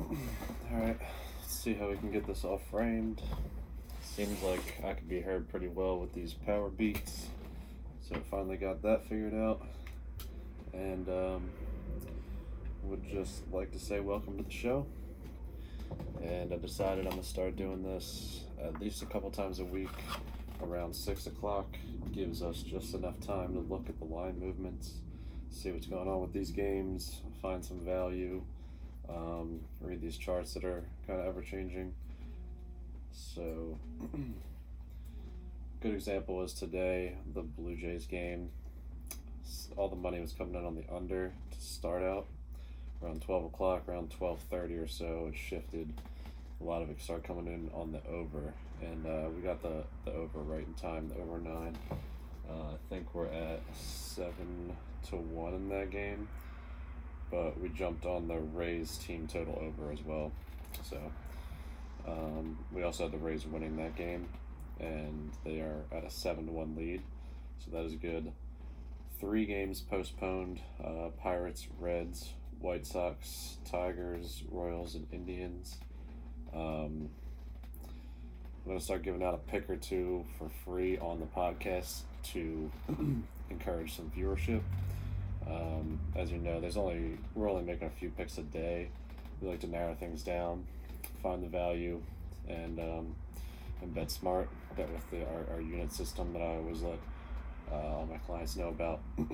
[0.00, 0.98] Alright,
[1.40, 3.22] let's see how we can get this all framed.
[4.02, 7.26] Seems like I could be heard pretty well with these Powerbeats.
[8.08, 9.62] So finally got that figured out.
[10.72, 11.48] And um,
[12.82, 14.86] would just like to say welcome to the show.
[16.22, 19.88] And I decided I'm gonna start doing this at least a couple times a week
[20.62, 21.66] around six o'clock.
[22.12, 24.94] Gives us just enough time to look at the line movements,
[25.50, 28.42] see what's going on with these games, find some value,
[29.08, 31.94] um, read these charts that are kind of ever changing.
[33.12, 33.78] So,
[35.80, 38.50] good example is today the Blue Jays game.
[39.76, 42.26] All the money was coming in on the under to start out
[43.02, 45.30] around twelve o'clock, around twelve thirty or so.
[45.32, 45.92] It shifted.
[46.60, 49.84] A lot of it started coming in on the over, and uh, we got the
[50.04, 51.08] the over right in time.
[51.08, 51.76] The over nine.
[52.48, 54.76] Uh, I think we're at seven
[55.08, 56.28] to one in that game
[57.34, 60.30] but we jumped on the Rays team total over as well.
[60.84, 60.98] So
[62.06, 64.28] um, we also had the Rays winning that game,
[64.78, 67.02] and they are at a seven to one lead.
[67.58, 68.30] So that is good.
[69.18, 72.28] Three games postponed: uh, Pirates, Reds,
[72.60, 75.78] White Sox, Tigers, Royals, and Indians.
[76.54, 77.08] Um,
[78.64, 82.70] I'm gonna start giving out a pick or two for free on the podcast to
[83.50, 84.62] encourage some viewership.
[85.48, 88.88] Um, as you know, there's only we're only making a few picks a day.
[89.40, 90.66] We like to narrow things down,
[91.22, 92.00] find the value,
[92.48, 93.14] and um,
[93.82, 94.48] and bet smart.
[94.76, 96.98] Bet with the our, our unit system that I always let
[97.70, 99.00] uh, all my clients know about.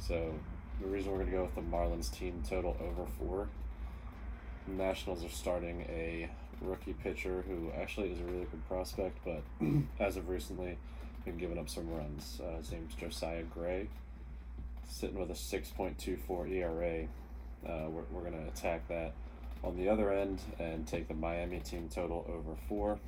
[0.00, 0.34] so
[0.80, 3.48] the reason we're gonna go with the Marlins team total over four.
[4.66, 6.28] Nationals are starting a
[6.60, 9.42] rookie pitcher who actually is a really good prospect, but
[9.98, 10.76] as of recently
[11.24, 12.40] been giving up some runs.
[12.42, 13.88] Uh, his name's Josiah Gray,
[14.88, 17.06] sitting with a 6.24 ERA.
[17.66, 19.12] Uh, we're we're going to attack that
[19.62, 22.98] on the other end and take the Miami team total over four.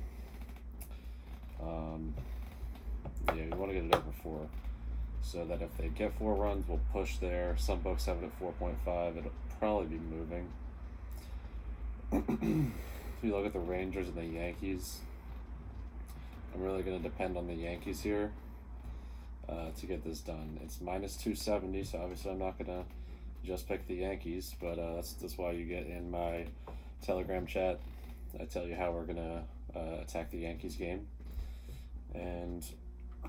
[1.61, 2.13] Um,
[3.29, 4.47] yeah, we want to get it over four
[5.23, 7.55] so that if they get four runs, we'll push there.
[7.57, 9.17] Some books have it at 4.5.
[9.17, 10.49] It'll probably be moving.
[13.17, 14.99] if you look at the Rangers and the Yankees,
[16.53, 18.31] I'm really going to depend on the Yankees here
[19.49, 20.59] uh, to get this done.
[20.63, 22.85] It's minus 270, so obviously I'm not going to
[23.43, 26.45] just pick the Yankees, but uh, that's, that's why you get in my
[27.01, 27.79] Telegram chat.
[28.39, 29.43] I tell you how we're going to
[29.75, 31.07] uh, attack the Yankees game.
[32.13, 32.63] And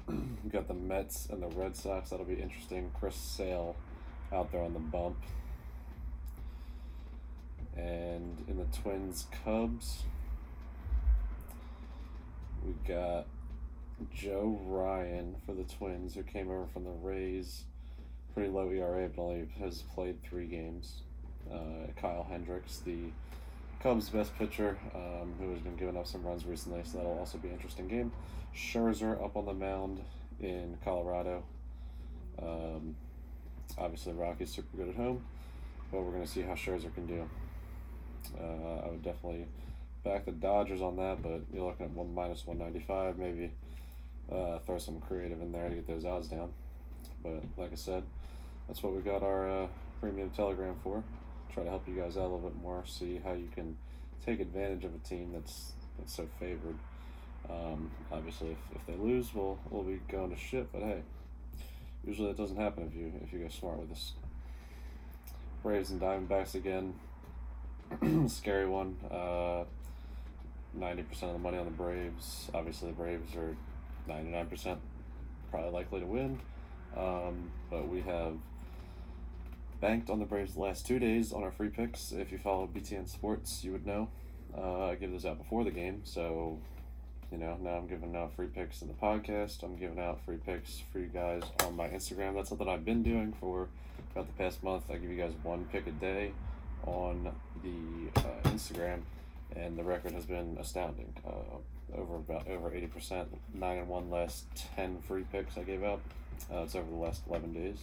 [0.06, 0.14] we
[0.52, 2.10] got the Mets and the Red Sox.
[2.10, 2.90] That'll be interesting.
[2.98, 3.76] Chris Sale
[4.32, 5.16] out there on the bump.
[7.76, 10.04] And in the Twins Cubs,
[12.64, 13.26] we got
[14.12, 17.64] Joe Ryan for the Twins, who came over from the Rays.
[18.32, 21.02] Pretty low ERA, but only has played three games.
[21.52, 23.10] Uh, Kyle Hendricks, the
[23.80, 27.38] Cubs' best pitcher, um, who has been giving up some runs recently, so that'll also
[27.38, 28.10] be an interesting game.
[28.56, 30.00] Scherzer up on the mound
[30.40, 31.44] in Colorado.
[32.42, 32.96] Um,
[33.78, 35.24] obviously, Rockies super good at home,
[35.92, 37.28] but we're going to see how Scherzer can do.
[38.40, 39.46] Uh, I would definitely
[40.04, 43.18] back the Dodgers on that, but you're looking at one minus one ninety five.
[43.18, 43.50] Maybe
[44.30, 46.52] uh, throw some creative in there to get those odds down.
[47.22, 48.04] But like I said,
[48.68, 49.66] that's what we got our uh,
[50.00, 51.02] premium Telegram for.
[51.52, 53.76] Try to help you guys out a little bit more, see how you can
[54.24, 56.76] take advantage of a team that's that's so favored.
[57.48, 60.70] Um, obviously, if, if they lose, we'll we'll be going to shit.
[60.72, 61.02] But hey,
[62.06, 64.12] usually that doesn't happen if you if you go smart with this.
[65.62, 66.94] Braves and Diamondbacks again.
[68.28, 68.96] Scary one.
[69.10, 69.64] Uh,
[70.84, 72.50] 90% of the money on the Braves.
[72.52, 73.56] Obviously, the Braves are
[74.08, 74.76] 99%
[75.50, 76.40] probably likely to win.
[76.96, 78.34] Um, but we have
[79.80, 82.12] banked on the Braves the last two days on our free picks.
[82.12, 84.08] If you follow BTN Sports, you would know.
[84.56, 86.58] Uh, I give this out before the game, so
[87.32, 89.64] you know now I'm giving out free picks in the podcast.
[89.64, 92.34] I'm giving out free picks for you guys on my Instagram.
[92.34, 93.68] That's something I've been doing for
[94.12, 94.84] about the past month.
[94.90, 96.32] I give you guys one pick a day
[96.86, 97.32] on
[97.62, 99.00] the uh, Instagram,
[99.56, 101.12] and the record has been astounding.
[101.26, 101.58] Uh,
[101.96, 104.46] over about over eighty percent, nine and one last
[104.76, 106.00] ten free picks I gave out.
[106.52, 107.78] Uh, it's over the last eleven days,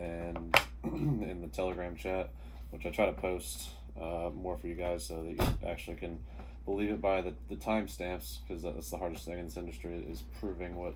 [0.00, 2.30] and in the Telegram chat,
[2.70, 3.70] which I try to post
[4.00, 6.18] uh, more for you guys so that you actually can
[6.64, 10.24] believe it by the, the timestamps because that's the hardest thing in this industry is
[10.40, 10.94] proving what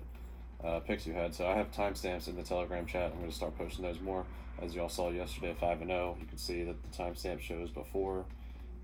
[0.63, 1.33] uh, picks you had.
[1.33, 3.11] So I have timestamps in the Telegram chat.
[3.11, 4.25] I'm going to start posting those more.
[4.61, 7.71] As you all saw yesterday, five and zero, you can see that the timestamp shows
[7.71, 8.25] before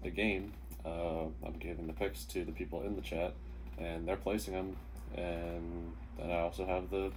[0.03, 0.53] the game.
[0.85, 3.33] Uh, I'm giving the picks to the people in the chat,
[3.77, 4.77] and they're placing them.
[5.15, 7.11] And then I also have the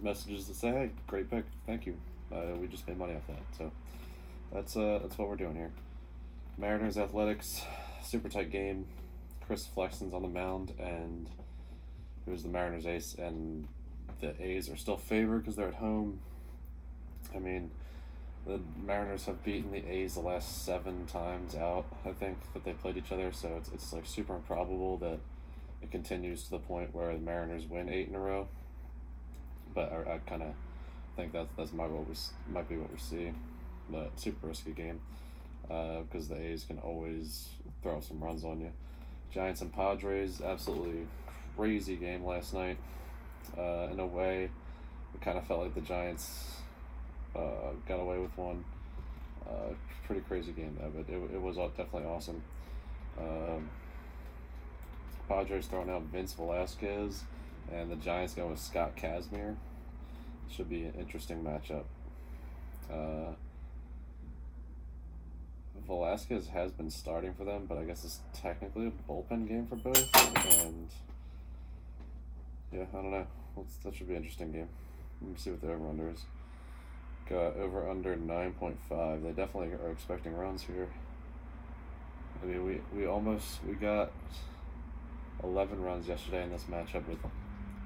[0.00, 1.96] messages that say, "Hey, great pick, thank you.
[2.32, 3.70] Uh, we just made money off that." So
[4.52, 5.70] that's uh that's what we're doing here.
[6.58, 7.62] Mariners Athletics,
[8.02, 8.86] super tight game.
[9.46, 11.28] Chris Flexen's on the mound, and
[12.26, 13.66] it was the Mariners ace, and
[14.20, 16.20] the A's are still favored because they're at home.
[17.34, 17.70] I mean,
[18.50, 21.84] the Mariners have beaten the A's the last seven times out.
[22.04, 25.18] I think that they played each other, so it's it's like super improbable that
[25.82, 28.48] it continues to the point where the Mariners win eight in a row.
[29.72, 30.54] But I, I kind of
[31.14, 32.14] think that's that's might what we
[32.52, 33.32] might be what we see,
[33.88, 35.00] but super risky game
[35.62, 37.50] because the A's can always
[37.82, 38.72] throw some runs on you.
[39.32, 41.06] Giants and Padres, absolutely
[41.56, 42.78] crazy game last night.
[43.56, 44.50] Uh, in a way,
[45.14, 46.59] it kind of felt like the Giants
[47.36, 48.64] uh, got away with one.
[49.46, 49.74] Uh,
[50.06, 52.42] pretty crazy game though, but it, it was definitely awesome.
[53.18, 53.68] Um,
[55.28, 57.22] Padres throwing out Vince Velasquez,
[57.72, 59.54] and the Giants going with Scott Kazmir.
[60.50, 61.84] Should be an interesting matchup.
[62.92, 63.34] Uh,
[65.86, 69.76] Velasquez has been starting for them, but I guess it's technically a bullpen game for
[69.76, 70.08] both.
[70.62, 70.88] And
[72.72, 73.26] yeah, I don't know.
[73.84, 74.68] That should be an interesting game.
[75.20, 76.24] Let me see what the over under is.
[77.30, 79.22] Got over under nine point five.
[79.22, 80.88] They definitely are expecting runs here.
[82.42, 84.10] I mean, we we almost we got
[85.44, 87.18] eleven runs yesterday in this matchup with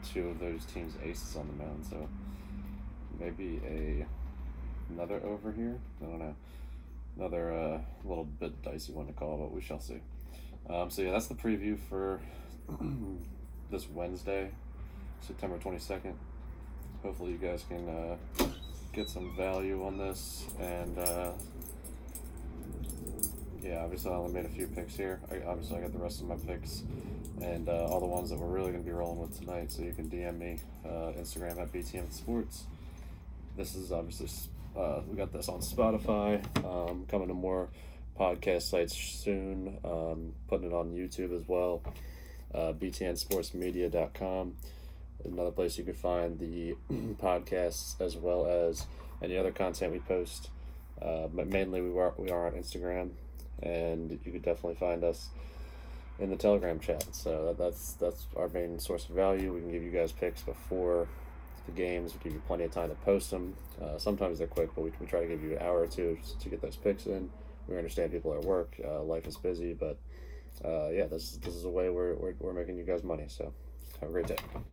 [0.02, 1.84] two of those teams' aces on the mound.
[1.84, 2.08] So
[3.20, 4.06] maybe a
[4.90, 5.78] another over here.
[6.00, 6.36] I don't know.
[7.18, 10.00] Another uh, little bit dicey one to call, but we shall see.
[10.70, 12.18] Um, so yeah, that's the preview for
[13.70, 14.52] this Wednesday,
[15.20, 16.14] September twenty second.
[17.02, 18.43] Hopefully, you guys can uh,
[18.94, 21.32] get some value on this, and uh,
[23.62, 25.20] yeah, obviously I only made a few picks here.
[25.30, 26.82] I, obviously, I got the rest of my picks
[27.42, 29.72] and uh, all the ones that we're really going to be rolling with tonight.
[29.72, 32.64] So you can DM me uh, Instagram at BTN Sports.
[33.56, 34.28] This is obviously
[34.76, 36.44] uh, we got this on Spotify.
[36.64, 37.68] Um, coming to more
[38.18, 39.78] podcast sites soon.
[39.84, 41.82] Um, putting it on YouTube as well.
[42.54, 44.54] Uh, BTNSportsMedia.com.
[45.24, 46.76] Another place you can find the
[47.22, 48.86] podcasts as well as
[49.22, 50.50] any other content we post.
[51.00, 53.10] Uh, but mainly we are we are on Instagram,
[53.62, 55.28] and you could definitely find us
[56.18, 57.04] in the Telegram chat.
[57.12, 59.52] So that, that's that's our main source of value.
[59.52, 61.08] We can give you guys picks before
[61.66, 62.14] the games.
[62.14, 63.54] We give you plenty of time to post them.
[63.82, 66.18] Uh, sometimes they're quick, but we, we try to give you an hour or two
[66.40, 67.30] to get those picks in.
[67.66, 69.98] We understand people are at work, uh, life is busy, but
[70.64, 73.24] uh, yeah, this this is a way we're, we're we're making you guys money.
[73.28, 73.52] So
[74.00, 74.36] have a great day.